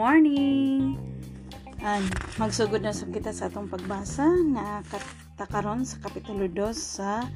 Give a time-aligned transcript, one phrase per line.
[0.00, 0.96] morning!
[1.84, 2.08] And
[2.40, 7.28] magsugod na sa kita sa atong pagbasa na katakaron sa Kapitulo 2 sa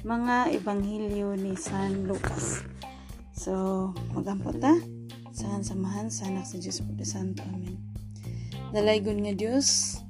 [0.00, 2.64] mga Ebanghelyo ni San Lucas.
[3.36, 4.72] So, magampot ta.
[5.36, 7.44] Saan samahan sa anak sa Diyos Puto Santo.
[7.52, 7.76] Amen.
[8.72, 10.00] Dalaygon nga Diyos,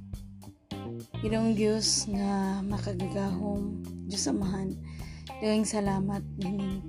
[1.26, 4.78] Ginong Diyos nga makagagahom, Diyos Amahan,
[5.42, 6.22] Dagang salamat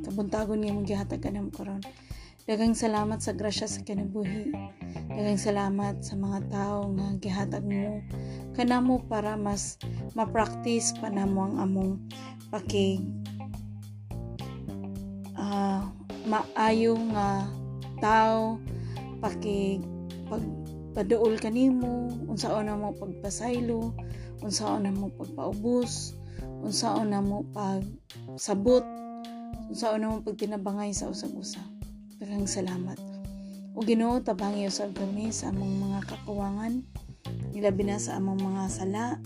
[0.05, 1.81] kabuntagon nga mong gihatag kanang karon.
[2.47, 4.55] Dagang salamat sa grasya sa kinabuhi.
[5.11, 7.99] Dagang salamat sa mga tao nga gihatag mo
[8.55, 9.75] kanamo para mas
[10.15, 11.91] ma-practice pa namo ang among
[12.47, 13.03] pakig
[15.35, 15.91] uh,
[16.23, 17.51] maayo nga
[17.99, 18.63] tao
[19.19, 19.83] pakig
[20.31, 23.91] pagpaduol kanimo unsaon na mo pagpasaylo
[24.39, 26.15] unsaon na mo pagpaubos
[26.63, 27.83] unsaon na mo pag
[28.39, 28.87] sabot
[29.67, 31.76] unsaon na mo pag tinabangay sa usag-usa
[32.17, 32.97] daghang salamat.
[33.77, 36.81] O Ginoo tabangi usab kami sa among mga kakuwangan.
[37.53, 39.21] Nilabi na sa among mga sala.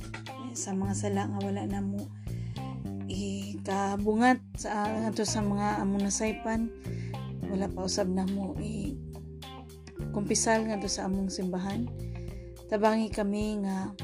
[0.52, 2.12] Sa mga sala nga wala na mo
[3.08, 6.68] ikabungat sa ato sa mga among nasaypan.
[7.48, 9.00] Wala pa usab na mo i
[10.12, 11.88] kumpisal nga sa among simbahan.
[12.68, 13.96] Tabangi kami nga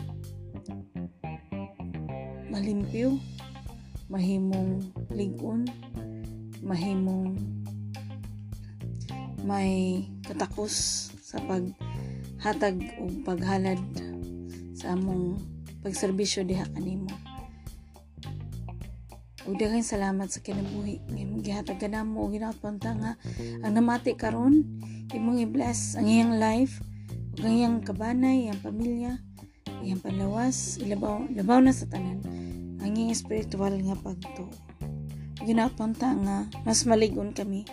[2.48, 3.20] malimpyo,
[4.08, 4.80] mahimong
[5.12, 5.68] ligon,
[6.64, 7.57] mahimong
[9.48, 13.80] may katakos sa paghatag o paghalad
[14.76, 15.40] sa among
[15.80, 17.08] pagserbisyo diha kanimo.
[19.48, 21.00] Ug daghang salamat sa kinabuhi.
[21.08, 23.16] Nga imong gihatag kanamo og ginaot nga
[23.64, 24.68] ang namati karon.
[25.16, 26.84] Imong i-bless ang iyang life
[27.40, 29.24] ug ang iyang kabanay, iyang pamilya,
[29.80, 32.20] iyang panlawas, ilabaw, labaw na sa tanan
[32.88, 34.48] ang spiritual nga pagto
[35.44, 37.68] ginapunta nga mas maligon kami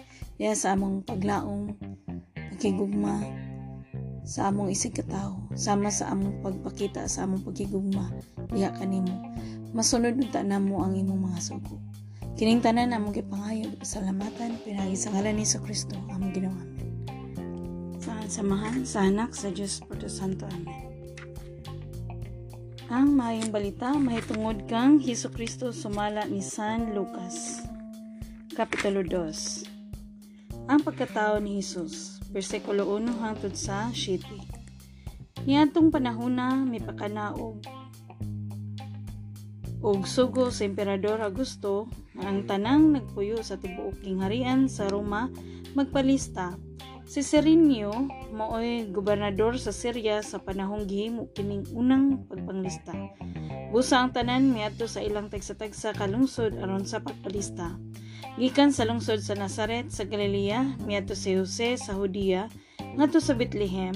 [0.45, 1.73] diya sa among paglaong
[2.37, 3.17] pagkigugma
[4.29, 8.13] sa among isig katao sama sa among pagpakita sa among pagkigugma
[8.53, 9.25] diha kanimo
[9.73, 11.81] masunod unta namo ang imong mga sugo.
[12.37, 16.69] Kining tanan among gipangayo pasalamatan pinagi sa ngalan ni Kristo among amen.
[18.05, 20.93] Sa samahan sa anak sa Dios Porto Santo amen.
[22.93, 27.65] Ang mayong balita mahitungod kang Hesus Kristo sumala ni San Lucas.
[28.53, 29.74] Kapitulo 2
[30.65, 34.25] Ang pagkatao ni Hesus, versikulo 1 hangtod sa 7.
[35.45, 37.61] Niadtong panahona may pakanaog
[39.85, 45.29] og sugo sa Emperador Augusto ang tanang nagpuyo sa tibuok harian sa Roma
[45.77, 46.57] magpalista
[47.05, 47.93] Si Serenio
[48.33, 52.97] mao'y gobernador sa Syria sa panahong gihimo kining unang pagpanglista.
[53.69, 57.77] Busa ang tanan miadto sa ilang tagsa-tagsa kalungsod aron sa pagpalista.
[58.35, 62.51] Gikan sa lungsod sa Nazaret sa Galilea, miadto si Jose sa Hudiya,
[62.99, 63.95] ngadto sa Bethlehem,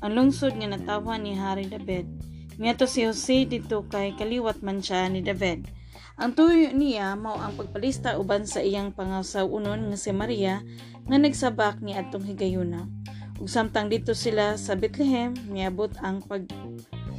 [0.00, 2.08] ang lungsod nga natawan ni Hari David.
[2.56, 5.68] Miadto si Jose dito kay kaliwat man siya ni David.
[6.16, 10.64] Ang tuyo niya mao ang pagpalista uban sa iyang pangasaw unon nga si Maria
[11.04, 12.88] nga nagsabak ni atong higayuna.
[13.36, 16.48] Ug samtang dito sila sa Bethlehem, miabot ang pag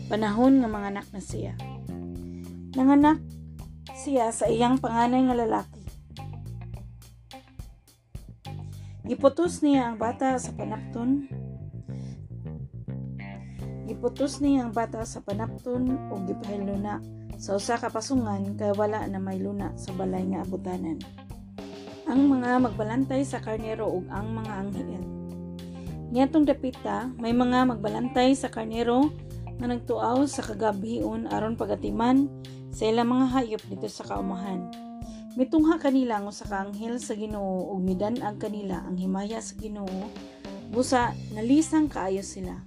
[0.10, 1.54] panahon nga mga anak na siya.
[2.74, 3.22] Nanganak
[3.94, 5.77] siya sa iyang panganay nga lalaki.
[9.08, 11.32] Giputos niya ang bata sa panapton.
[13.88, 17.00] Giputos niya ang bata sa panapton o gipahilo na
[17.40, 21.00] sa usa ka pasungan kay wala na may luna sa balay nga abutanan.
[22.04, 25.04] Ang mga magbalantay sa karnero ug ang mga anghel.
[26.12, 29.08] Niatong dapita, may mga magbalantay sa karnero
[29.56, 32.28] nga nagtuaw sa kagabion aron pagatiman
[32.76, 34.87] sa ilang mga hayop dito sa kaumahan.
[35.38, 40.10] Mitungha kanila ang usa ka anghel sa Ginoo ug midan-ag kanila ang himaya sa Ginoo.
[40.74, 42.58] Busa nalisang kaayo sila.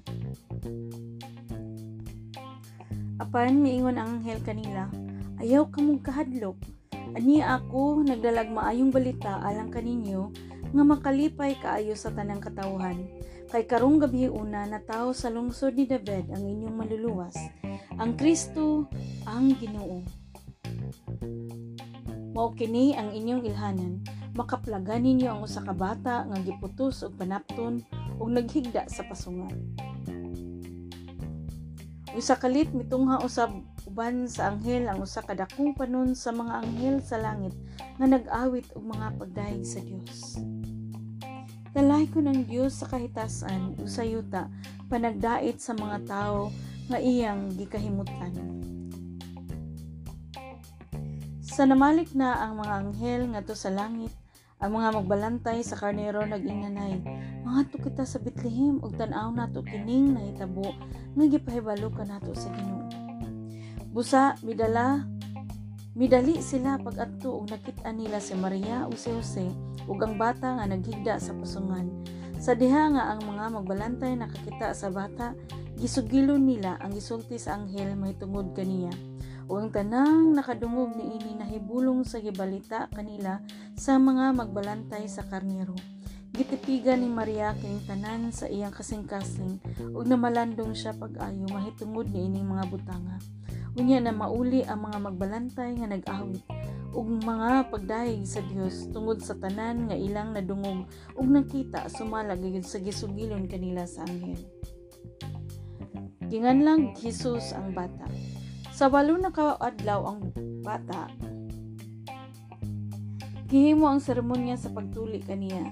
[3.18, 4.86] Apan miingon ang anghel kanila,
[5.42, 6.62] ayaw ka mong kahadlok.
[7.18, 10.30] Ani ako nagdalag maayong balita alang kaninyo
[10.70, 13.02] nga makalipay kaayo sa tanang katawhan.
[13.50, 17.34] Kay karong gabi una na tao sa lungsod ni David ang inyong maluluwas.
[17.98, 18.86] Ang Kristo
[19.26, 20.19] ang Ginoo.
[22.40, 24.00] Mao kini ang inyong ilhanan.
[24.32, 27.84] Makaplagan ninyo ang usa ka bata nga giputos og panapton
[28.16, 29.52] ug naghigda sa pasungan.
[32.16, 33.52] Usa kalit mitungha usab
[33.84, 37.52] uban sa anghel ang usa ka dakong panon sa mga anghel sa langit
[38.00, 40.40] nga nag-awit og mga pagdayeg sa Dios.
[41.76, 44.48] Kalay ko ng Dios sa kahitasan usayuta
[44.88, 46.48] panagdait sa mga tao
[46.88, 48.32] nga iyang gikahimutan.
[51.60, 54.08] Sa namalik na ang mga anghel ngadto sa langit,
[54.64, 57.04] ang mga magbalantay sa karnero nag-inganay,
[57.44, 60.72] Mga kita sa Bethlehem ug tan-aw nato kining nahitabo
[61.12, 62.88] nga gipahibalo ka nato sa Ginoo.
[63.92, 65.04] Busa midala
[65.92, 69.52] midali sila pag-adto ug nakit-an nila si Maria ug si Jose
[69.84, 71.92] ug ang bata nga naghigda sa pusungan.
[72.40, 75.36] Sa diha nga ang mga magbalantay nakakita sa bata,
[75.76, 79.09] gisugilon nila ang gisulti sa anghel mahitungod kaniya.
[79.50, 83.42] O ang tanang nakadungog ni ini nahibulong sa gibalita kanila
[83.74, 85.74] sa mga magbalantay sa karnero
[86.30, 89.58] Gitipigan ni Maria kay tanan sa iyang kasing-kasing
[89.92, 93.18] ug namalandong siya pag-ayo mahitungod ni ining mga butanga.
[93.74, 96.40] Unya na mauli ang mga magbalantay nga nag-awit
[96.94, 100.86] ug mga pagdayeg sa Dios tungod sa tanan nga ilang nadungog
[101.18, 104.38] ug nakita sumala gayud sa gisugilon kanila sa anghel.
[106.30, 108.06] Ginganlang Jesus ang bata.
[108.80, 110.32] Sa walo na kaadlaw ang
[110.64, 111.12] bata,
[113.52, 115.68] gihimo ang seremonya sa pagtuli kaniya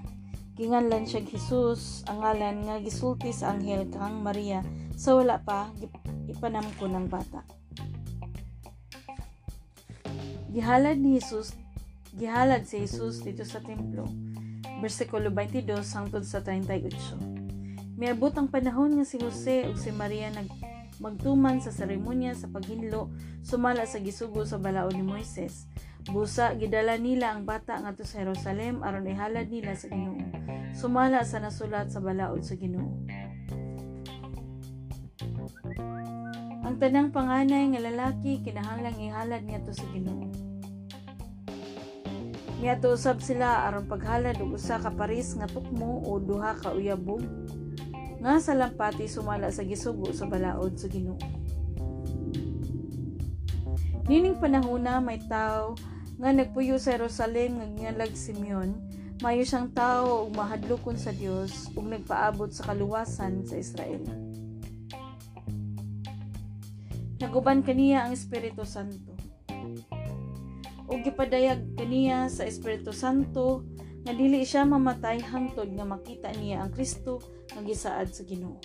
[0.60, 4.60] Ginganlan siya Jesus, ang ngalan nga gisulti sa anghel kang Maria
[4.92, 5.72] sa wala pa
[6.28, 7.48] ipanamko ng bata.
[10.52, 11.56] Gihalad ni Jesus,
[12.12, 14.04] gihalad si Jesus dito sa templo.
[14.84, 17.96] Versikulo 22 hangtod sa 38.
[17.96, 20.67] Miabot ang panahon nga si Jose ug si Maria nag
[20.98, 23.10] magtuman sa seremonya sa paghinlo
[23.42, 25.70] sumala sa gisugo sa balaod ni Moises
[26.08, 30.16] Busa gidala nila ang bata ngadto sa Jerusalem aron ihalad nila sa Ginoo.
[30.72, 33.04] Sumala sa nasulat sa balaod sa Ginoo.
[36.64, 40.32] Ang tanang panganay nga lalaki kinahanglang ihalad ngadto sa Ginoo.
[42.64, 47.20] Niadto usab sila aron paghalad og usa ka paris nga tukmo o duha ka uyabog
[48.18, 51.18] nga sa lampati sumala sa gisugo sa balaod sa Ginoo.
[54.08, 55.76] Nining panahona may tao
[56.18, 58.74] nga nagpuyo sa Jerusalem nga nyalag Simeon,
[59.22, 64.02] mayo siyang tao ug mahadlokon sa Dios ug nagpaabot sa kaluwasan sa Israel.
[67.18, 69.14] Naguban kaniya ang Espiritu Santo.
[70.88, 73.66] Ug gipadayag kaniya sa Espiritu Santo
[74.06, 77.20] nga dili siya mamatay hangtod nga makita niya ang Kristo
[77.52, 78.58] nga gisaad sa Ginoo.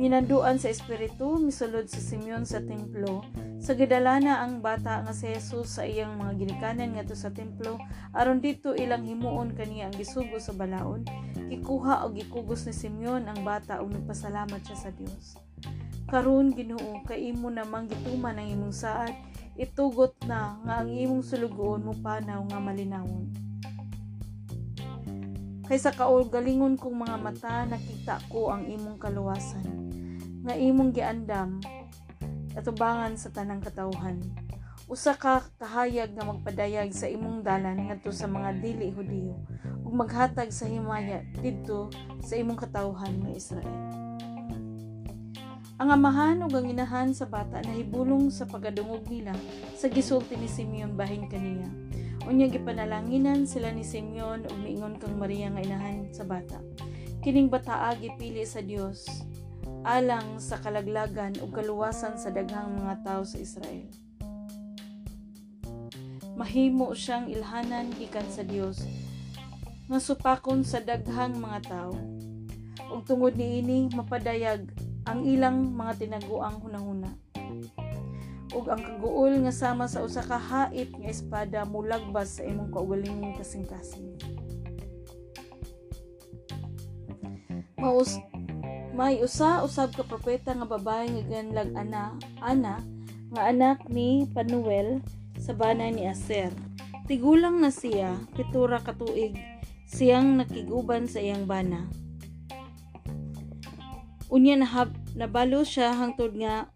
[0.00, 3.20] Minanduan sa Espiritu, misulod sa Simeon sa templo,
[3.60, 7.76] sa gidala na ang bata nga si Jesus sa iyang mga ginikanan ngadto sa templo,
[8.16, 11.04] aron dito ilang himuon kaniya ang gisugo sa balaod,
[11.52, 15.36] gikuha og gikugos ni Simeon ang bata ug nagpasalamat siya sa Dios.
[16.08, 19.12] Karon Ginoo, kay imo namang gituman ang imong saad,
[19.60, 23.49] itugot na nga ang imong sulugoon mo panaw nga malinawon.
[25.70, 29.62] Kaysa kaulgalingon kong mga mata, nakita ko ang imong kaluwasan.
[30.42, 31.62] Nga imong giandam,
[32.58, 34.18] atubangan sa tanang katawhan.
[34.90, 39.38] Usa ka kahayag nga magpadayag sa imong dalan ngadto sa mga dili Hudiyo
[39.86, 41.86] ug maghatag sa himaya didto
[42.18, 43.78] sa imong katawhan nga Israel.
[45.78, 49.38] Ang amahan ug ang inahan sa bata nahibulong sa pagadungog nila
[49.78, 51.89] sa gisulti ni Simeon bahin kaniya.
[52.30, 56.62] Unya gipanalanginan sila ni Simeon ug miingon kang Maria nga inahan sa bata.
[57.26, 59.02] Kining bataa gipili sa Dios
[59.82, 63.90] alang sa kalaglagan ug kaluwasan sa daghang mga tao sa Israel.
[66.38, 68.78] Mahimo siyang ilhanan gikan sa Dios
[69.90, 71.98] nga supakon sa daghang mga tao.
[72.94, 74.70] Ug tungod niini mapadayag
[75.02, 77.10] ang ilang mga tinaguang hunahuna.
[78.50, 83.38] Ug ang kaguol nga sama sa usa ka hait nga espada mulagbas sa imong kaugalingong
[83.38, 84.18] kasing-kasing.
[87.78, 88.18] Maus
[88.90, 92.82] may usa usab ka propeta nga babae nga ganlag ana, ana
[93.30, 94.98] nga anak ni Panuel
[95.38, 96.50] sa bana ni Aser.
[97.06, 99.34] Tigulang na siya, pitura ka tuig,
[99.86, 101.86] siyang nakiguban sa iyang bana.
[104.30, 106.70] Unya nahab, nabalo siya hangtod nga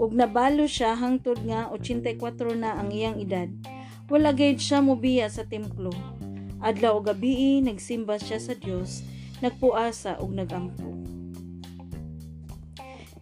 [0.00, 3.52] ug nabalo siya hangtod nga 84 na ang iyang edad.
[4.08, 5.92] Wala gayud siya mobiya sa templo.
[6.64, 9.04] Adlaw o gabi nagsimba siya sa Dios
[9.44, 10.88] nagpuasa ug nagampo.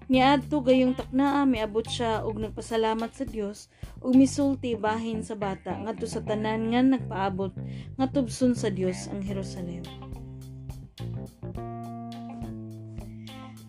[0.09, 3.69] Niadto gayong taknaa miabot siya ug nagpasalamat sa Dios
[4.01, 7.53] ug misulti bahin sa bata ngadto sa tanan nga nagpaabot
[7.99, 9.85] nga tubson sa Dios ang Jerusalem.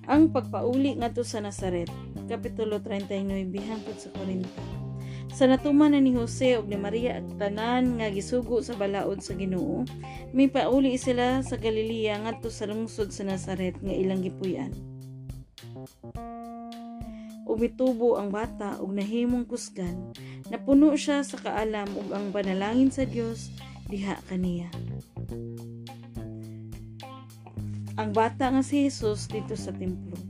[0.09, 1.91] Ang pagpauli ngadto sa Nazaret,
[2.29, 4.45] kapitulo 39 hangtod sa 40.
[5.33, 9.33] Sa natuman na ni Jose ug ni Maria at tanan nga gisugo sa balaod sa
[9.33, 9.85] Ginoo,
[10.29, 14.73] may pauli sila sa Galilea ngadto sa lungsod sa Nazaret nga ilang gipuy-an.
[17.49, 20.13] Umitubo ang bata ug nahimong kusgan,
[20.53, 23.49] napuno siya sa kaalam ug ang panalangin sa Dios
[23.89, 24.69] diha kaniya.
[27.99, 30.28] ang bata nga si Jesus dito sa templo.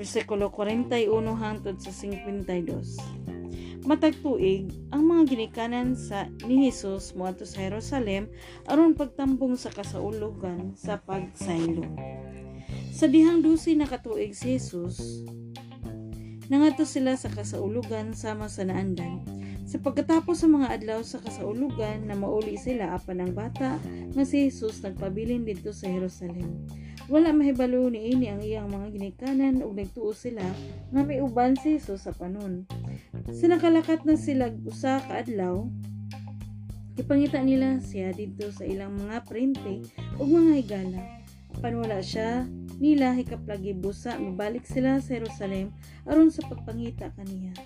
[0.00, 3.84] Versikulo 41 hangtod sa 52.
[3.84, 8.32] Matag tuig, ang mga ginikanan sa ni Jesus moadto sa Jerusalem
[8.64, 11.84] aron pagtambong sa kasaulugan sa pagsaylo.
[12.96, 15.20] Sa dihang dusi na katuig si Jesus,
[16.48, 19.20] nangato sila sa kasaulugan sama sa naandan.
[19.68, 23.76] Sa pagkatapos sa mga adlaw sa kasaulugan na mauli sila apan ang bata
[24.16, 26.79] nga si Jesus nagpabilin dito sa Jerusalem.
[27.10, 30.46] Wala mahibalo ni ini ang iyang mga ginikanan ug nagtuo sila
[30.94, 32.70] nga may uban si Jesus sa panon.
[33.34, 35.66] Sinakalakat na sila usa ka adlaw
[37.00, 39.88] Ipangita nila siya dito sa ilang mga printe
[40.20, 41.02] ug mga higala.
[41.56, 42.44] Apan wala siya
[42.76, 45.72] nila hikaplagi busa mibalik sila sa Jerusalem
[46.04, 47.56] aron sa pagpangita kaniya.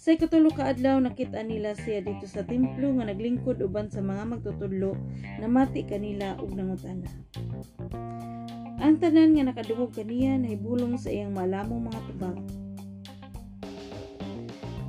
[0.00, 4.24] Sa ikatulo ka adlaw nakita nila siya dito sa templo nga naglingkod uban sa mga
[4.32, 4.96] magtutudlo
[5.36, 7.10] na mati kanila ug nangutana.
[8.80, 12.40] Ang tanan nga nakadungog kaniya nahibulong sa iyang malamong mga tubag.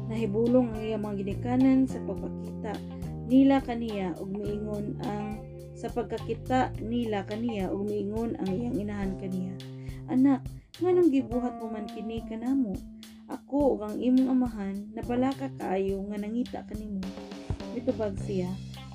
[0.07, 2.71] Nahibulong ang iyang mga ginikanan sa pagpakita
[3.27, 5.43] nila kaniya ug miingon ang
[5.75, 9.59] sa pagkakita nila kaniya ug miingon ang iyang inahan kaniya.
[10.07, 10.39] Anak,
[10.79, 12.71] nganong gibuhat mo man kini kanamo?
[13.27, 17.03] Ako ug ang imong amahan nabalaka kaayo nga nangita kanimo.
[17.75, 18.47] Mitubag siya,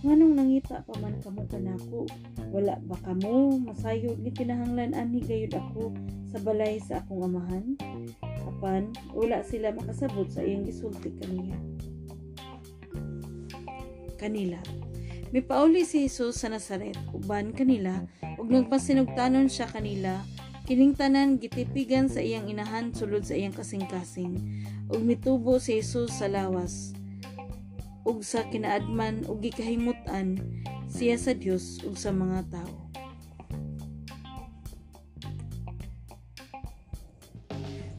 [0.05, 2.05] nganong nangita pa man kamo kanako?
[2.53, 5.95] Wala ba kamo masayod ni kinahanglan ani gayud ako
[6.29, 7.79] sa balay sa akong amahan?
[8.45, 11.57] Apan wala sila makasabot sa iyang gisulti kaniya.
[14.21, 14.61] Kanila.
[15.31, 18.01] Mipauli si Jesus sa Nazaret, uban kanila,
[18.41, 20.23] ug nagpasinugtanon siya kanila
[20.67, 24.35] Kining tanan gitipigan sa iyang inahan sulod sa iyang kasing-kasing
[24.91, 26.91] ug mitubo si Jesus sa lawas
[28.07, 30.39] ug sa kinaadman ug gikahimutan
[30.87, 32.75] siya sa Dios ug sa mga tao.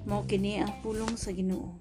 [0.08, 1.76] Mao kini ang pulong sa Ginoo.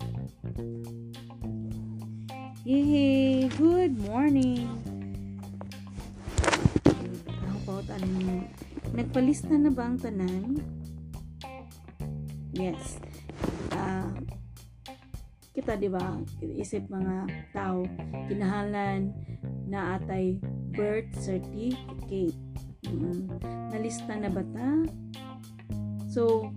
[2.66, 3.46] Yay!
[3.54, 4.66] Good morning!
[7.62, 8.42] Ako pa mo.
[8.90, 10.58] Nagpalista na ba ang tanan?
[12.50, 13.05] Yes.
[15.66, 16.14] Kita di ba
[16.62, 17.82] isip mga tao
[18.30, 19.10] kinahalan
[19.66, 20.38] na atay
[20.70, 22.38] birth certificate.
[22.86, 23.34] Mm-hmm.
[23.74, 24.86] Nalista na ba ta?
[26.06, 26.54] So,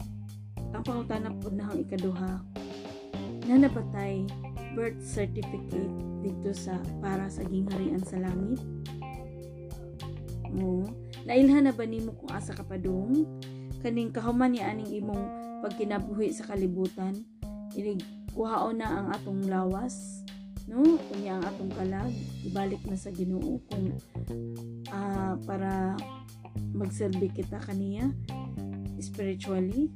[0.78, 2.38] ang pangutana po na ang ikaduha
[3.50, 4.30] na nabatay
[4.78, 5.90] birth certificate
[6.22, 8.62] dito sa para sa gingharian sa langit.
[10.54, 10.86] Oo.
[11.26, 13.26] Nailhan na ba nimo kung asa ka padung?
[13.82, 15.26] Kaning kahuman ni aning imong
[15.66, 17.26] pag kinabuhi sa kalibutan
[17.74, 20.26] inig kuhaon na ang atong lawas
[20.70, 21.02] no?
[21.10, 22.14] Kunya ang atong kalag.
[22.46, 23.98] Ibalik na sa Ginoo kung
[24.94, 25.98] uh, para
[26.74, 28.10] magserbi kita kaniya
[29.00, 29.90] spiritually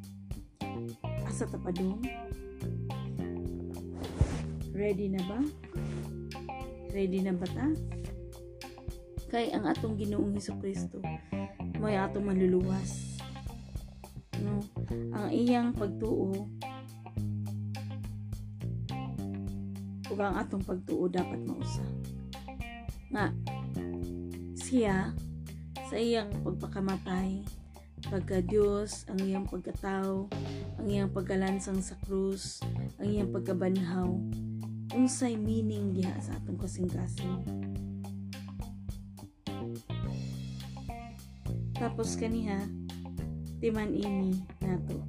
[1.28, 2.02] asa tapadong
[4.74, 5.40] ready na ba?
[6.94, 7.68] Ready na ba ta?
[9.34, 11.02] Kay ang atong Ginoong Hesus Kristo
[11.82, 13.20] may atong manluluwas
[14.40, 14.62] no?
[15.13, 16.48] Ang iyang pagtuo
[20.13, 21.82] ug ang atong pagtuo dapat mausa.
[23.10, 23.34] Nga
[24.62, 25.10] siya
[25.89, 27.41] sa iyang pagpakamatay
[28.13, 30.29] pagka Dios ang iyang pagkatao
[30.77, 32.62] ang iyang pagkalansang sa krus
[33.01, 34.13] ang iyang pagkabanhaw
[34.93, 37.41] unsay meaning diha sa atong kasing-kasing.
[41.74, 42.62] Tapos kaniha
[43.58, 45.01] timan ini nato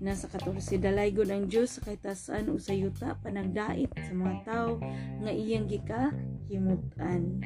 [0.00, 4.80] nasa 14 dalay ang Dios sa kahitasan sa yuta panagdait sa mga tao
[5.20, 6.08] nga iyang gika
[6.48, 7.36] himutan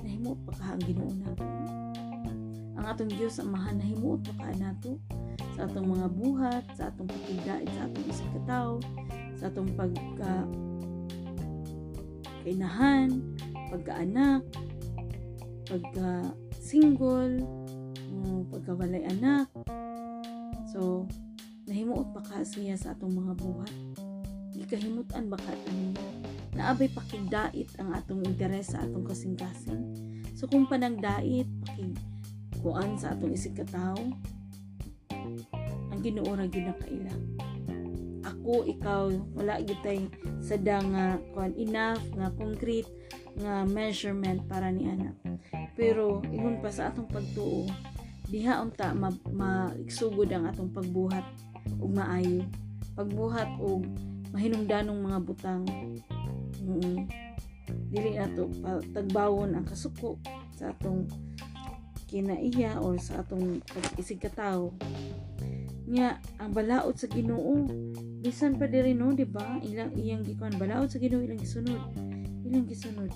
[0.00, 1.12] nahimot pa ka ang Ginoo
[2.80, 4.96] ang atong Dios ang mahan nahimot pa ka nato
[5.52, 8.60] sa atong mga buhat sa atong pagdait sa atong isip ka
[9.36, 10.32] sa atong pagka
[12.40, 13.20] kainahan
[13.68, 14.42] pagkaanak
[15.68, 17.44] pagka single
[18.08, 19.52] mo pagkawalay anak.
[20.78, 21.10] So,
[21.66, 23.74] nahimuot pa ka siya sa atong mga buhat.
[24.54, 25.90] Di kahimutan ba ka niya?
[26.54, 29.82] Naabay pakigdait ang atong interes sa atong kasing-kasing.
[30.38, 31.98] So, kung panagdait, pakig
[32.62, 33.98] kuan sa atong isig katao,
[35.90, 37.14] ang ginuura gyud na kaila.
[38.22, 40.06] Ako, ikaw, wala gitay
[40.38, 42.86] sada nga kuan enough nga concrete
[43.34, 45.18] nga measurement para ni anak.
[45.74, 47.66] Pero ingon pa sa atong pagtuo,
[48.28, 51.24] diha unta ma, maigsugod ang atong pagbuhat
[51.80, 52.44] ug maayo.
[52.92, 53.88] Pagbuhat og
[54.32, 55.64] mahinungdanong mga butang.
[56.60, 57.28] Mm
[57.88, 58.52] dili nato
[58.92, 60.20] tagbawon ang kasuko
[60.52, 61.08] sa atong
[62.08, 64.72] kinaiya or sa atong pag-isig katawo
[65.88, 67.64] nya ang balaod sa Ginoo.
[68.20, 69.56] Bisan pa diri no di ba?
[69.64, 71.80] Ilang iyang gikuan balaod sa Ginoo ilang gisunod.
[72.44, 73.08] Ilang gisunod.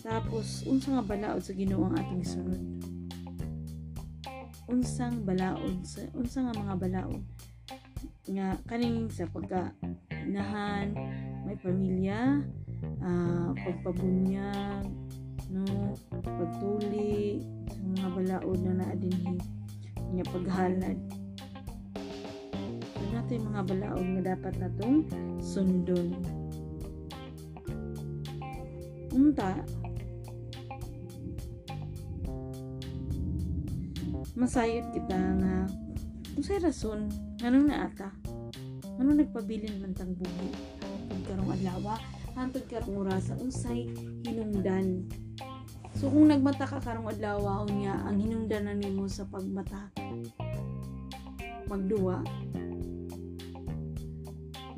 [0.00, 2.60] Tapos unsa nga balaod sa Ginoo ang atong gisunod
[4.70, 7.24] unsang balaod sa unsa nga mga balaod
[8.30, 9.74] nga kaning sa pagka
[10.14, 10.94] inahan
[11.42, 12.38] may pamilya
[13.02, 14.86] uh, pagpabunyag
[15.50, 19.34] no pagtuli sa mga balaod na naadinhi
[20.14, 20.98] nga paghalad
[22.94, 25.02] so nato yung mga balaod nga dapat natong
[25.42, 26.14] sundon?
[29.10, 29.58] Unta
[34.40, 35.68] masayod kita nga
[36.32, 37.12] unsay rason
[37.44, 38.08] nganong naata
[38.96, 40.48] nganong nagpabilin man tang buhi
[41.12, 42.00] pagkarong adlaw
[42.32, 43.84] hantod karong oras unsay
[44.24, 45.04] hinungdan.
[45.92, 49.92] So kung nagmata ka karong adlaw niya ang hinungdan na nimo sa pagmata
[51.68, 52.24] magduwa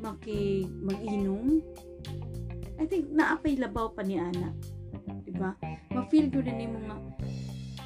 [0.03, 1.63] maki mag-inom
[2.75, 4.51] I think naapay labaw pa ni ana
[5.23, 5.55] diba
[5.95, 6.99] ma-feel ko din nimo nga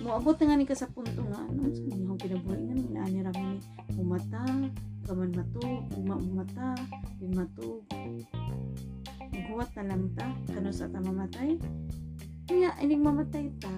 [0.03, 3.57] moabot nga ni ka sa punto nga ano sa inyong kinabuhi nga inaani ra ni
[3.97, 4.45] umata
[5.07, 6.77] kaman matug uma umata
[7.17, 7.81] din matug
[9.47, 11.55] maghuwat na lang ta kano sa ta mamatay?
[12.45, 13.73] Kaya ining mamatay ta.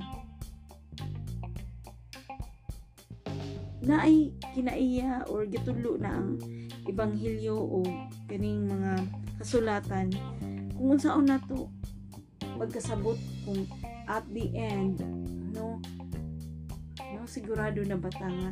[3.85, 6.41] Na ay kinaiya or gitulo na ang
[6.89, 7.85] ibanghilyo o
[8.25, 9.07] kining mga
[9.37, 10.09] kasulatan.
[10.73, 11.69] Kung unsaon na to
[12.57, 13.15] pagkasabot
[13.47, 13.63] kung
[14.09, 15.38] at the end no no
[17.29, 18.51] sigurado na bata nga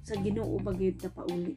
[0.00, 1.54] sa Ginoo bagayod na pauli?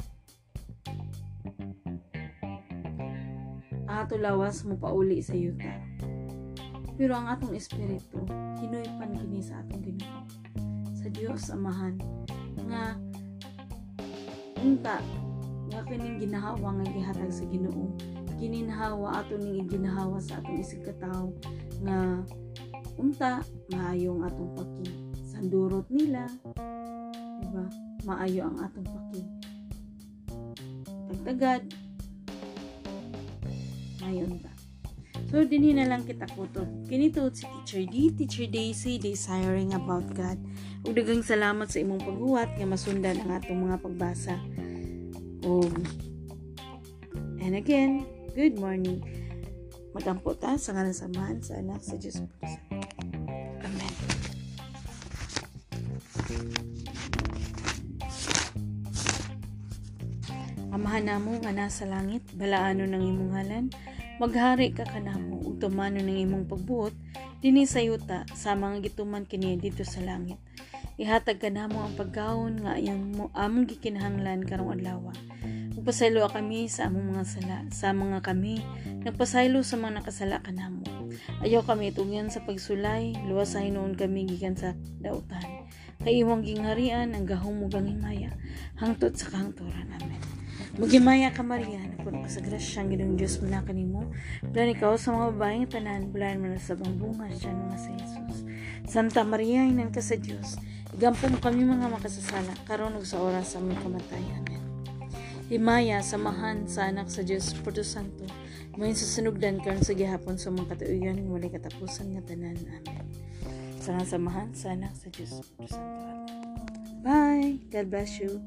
[3.88, 5.80] Ato lawas mo pauli sa yuta
[7.00, 8.20] pero ang atong espiritu
[8.60, 10.20] hinoypan kini sa atong Ginoo.
[10.92, 11.96] Sa Dios amahan
[12.68, 13.00] nga
[14.60, 15.00] unta
[15.72, 17.96] nga kining ginahawa nga gihatag sa Ginoo.
[18.36, 20.84] Gininhawa ato ning ginahawa sa atong isig
[21.88, 22.20] nga
[23.00, 24.52] unta maayong atong
[25.40, 26.28] paki sandurot nila.
[27.40, 27.66] Diba?
[28.04, 29.24] Maayo ang atong paki
[31.10, 31.66] tagtagad
[34.00, 34.54] mayon ta
[35.34, 40.06] so dinhi na lang kita kutob kini tuod si Teacher D Teacher Daisy desiring about
[40.14, 40.38] God.
[40.86, 44.38] Ug daghang salamat sa imong paghuwat nga masundan ang atong mga pagbasa.
[45.44, 45.74] Ug
[47.42, 48.06] and again
[48.38, 49.02] good morning.
[49.98, 53.09] Magampo ta sa ngalan samahan sa anak sa Diyos Amen
[61.00, 63.72] Amahan namo nga nasa langit, balaano ng imong halan,
[64.20, 66.92] maghari ka kanamo ug tumano ng imong pagbuot
[67.40, 70.36] dinhi sa yuta sa mga gituman kini dito sa langit.
[71.00, 75.00] Ihatag kanamo ang pagkaon nga ayong mo among gikinahanglan karong adlaw.
[75.80, 78.60] Ugpasaylo kami sa among mga sala, sa mga kami
[79.08, 80.84] nagpasaylo sa mga nakasala kanamo.
[81.40, 85.64] Ayaw kami tungyan sa pagsulay, luwas sa hinuon kami gikan sa dautan.
[86.04, 88.36] Kay imong gingharian ang gahong mugang himaya,
[88.76, 90.29] hangtod sa kahangturan namin.
[90.80, 94.08] Magimaya ka Maria, napuno ka sa grasya ang ginong Diyos mula kanimo.
[94.40, 98.48] Bulan ikaw sa mga babaeng tanan, bulan mo na sa bangbunga siya nga sa Jesus.
[98.88, 100.56] Santa Maria, inan ka sa Diyos.
[100.96, 104.40] Igampong kami mga makasasala, karon ug sa oras sa aming kamatayan.
[104.48, 104.64] Amen.
[105.52, 108.24] Himaya, samahan sa anak sa Diyos, Porto Santo,
[108.80, 109.20] ngayon sa
[109.60, 112.56] karon sa gihapon sa mga katuigan, walay katapusan nga tanan.
[112.56, 113.04] Amen.
[113.84, 116.08] Sa samahan sa anak sa Diyos, Porto Santo.
[116.08, 117.04] Amen.
[117.04, 117.60] Bye!
[117.68, 118.40] God bless you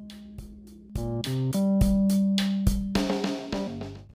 [0.96, 2.41] うん。